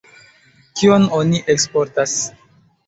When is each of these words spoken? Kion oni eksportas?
Kion 0.81 1.07
oni 1.21 1.43
eksportas? 1.57 2.21